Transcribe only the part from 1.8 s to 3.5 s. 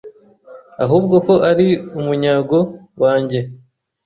umunyago wanjye